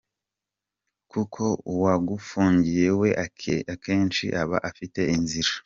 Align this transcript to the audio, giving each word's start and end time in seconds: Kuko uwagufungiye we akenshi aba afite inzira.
Kuko 1.11 1.43
uwagufungiye 1.73 2.87
we 2.99 3.09
akenshi 3.73 4.25
aba 4.41 4.57
afite 4.69 5.01
inzira. 5.15 5.51